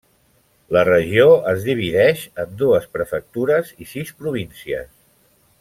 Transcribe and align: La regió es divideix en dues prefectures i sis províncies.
La 0.75 0.81
regió 0.87 1.25
es 1.51 1.61
divideix 1.67 2.25
en 2.45 2.57
dues 2.63 2.89
prefectures 2.97 3.73
i 3.87 3.91
sis 3.95 4.15
províncies. 4.25 4.93